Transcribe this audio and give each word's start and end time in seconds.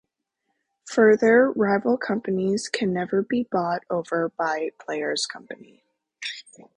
Further, 0.87 1.51
rival 1.51 1.95
companies 1.95 2.69
can 2.69 2.91
never 2.91 3.21
be 3.21 3.43
bought 3.51 3.83
over 3.87 4.29
by 4.35 4.71
the 4.75 4.83
player's 4.83 5.27
company. 5.27 5.83